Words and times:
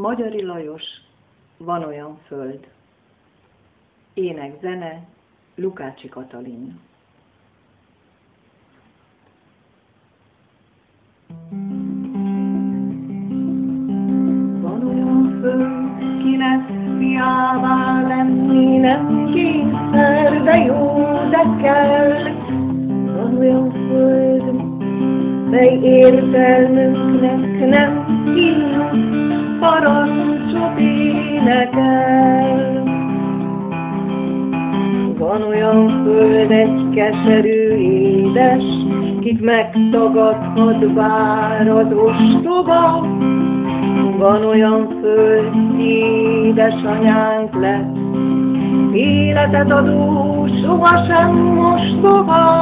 Magyari 0.00 0.42
Lajos, 0.42 0.82
van 1.56 1.84
olyan 1.84 2.18
föld. 2.26 2.66
Ének 4.14 4.58
zene, 4.60 5.02
Lukácsi 5.54 6.08
Katalin. 6.08 6.80
Van 14.60 14.86
olyan 14.88 15.38
föld, 15.40 16.22
kinek 16.22 16.66
fiává 16.98 18.02
lenni 18.08 18.76
nem 18.76 19.30
kényszer, 19.32 20.42
de 20.42 20.56
jó, 20.56 21.04
de 21.30 21.62
kell. 21.62 22.32
Van 23.04 23.38
olyan 23.38 23.70
föld, 23.70 24.52
mely 25.50 25.78
értelmünknek 25.82 27.68
nem 27.68 28.24
kínos, 28.24 29.09
föld 36.10 36.50
egy 36.50 36.88
keserű 36.94 37.74
édes, 37.76 38.62
kit 39.20 39.40
megtagadhat 39.40 40.92
bár 40.92 41.68
az 41.68 41.86
ostoba. 41.92 43.06
Van 44.18 44.44
olyan 44.44 44.98
föld, 45.00 45.80
édesanyánk 45.80 47.54
lett, 47.60 47.96
életet 48.92 49.70
adó, 49.70 50.46
sohasem 50.62 51.34
mostoha. 51.34 52.59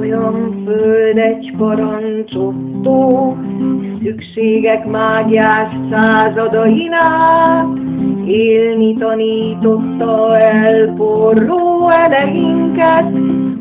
Olyan 0.00 0.62
föld, 0.64 1.18
egy 1.18 1.54
parancsottó, 1.56 3.36
szükségek 4.02 4.86
mágiás 4.86 5.72
századainát, 5.90 7.78
élni 8.26 8.96
tanította 8.98 10.38
el 10.38 10.94
porró 10.96 11.88
eleinket, 11.90 13.12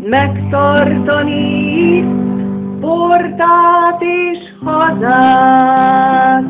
megtartani 0.09 1.39
portát 2.79 4.01
és 4.01 4.39
hazát. 4.63 6.43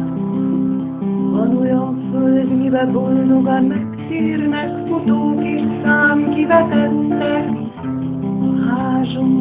Van 1.31 1.57
olyan 1.61 2.09
föld, 2.11 2.57
mibe 2.57 2.85
boldogan 2.85 3.63
megtérnek 3.63 4.87
futók 4.87 5.43
és 5.43 5.61
számkivetettek, 5.83 6.88
házunk 6.88 6.88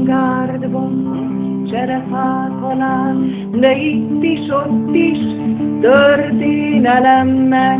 gárdban, 0.08 1.64
cserefák 1.70 2.62
alá, 2.62 3.14
de 3.50 3.76
itt 3.76 4.22
is, 4.22 4.48
ott 4.48 4.94
is 4.94 5.18
történelemnek. 5.80 7.78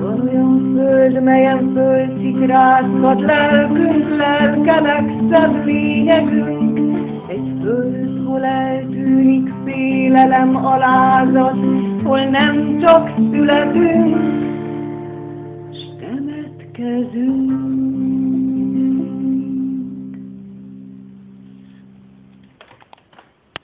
Van 0.00 0.28
olyan 0.28 0.72
föld, 0.74 1.22
melyen 1.22 1.70
földszikrázhat 1.74 3.20
lelkünk, 3.20 4.16
lelkelek, 4.16 5.10
szebb 5.30 5.64
lényegünk. 5.64 6.78
Egy 7.28 7.52
föld, 7.62 8.26
hol 8.26 8.44
eltűnik 8.44 9.52
félelem 9.64 10.56
alázat, 10.56 11.56
hol 12.02 12.24
nem 12.24 12.78
csak 12.80 13.10
születünk, 13.30 14.16
s 15.72 15.78
temetkezünk. 16.00 17.83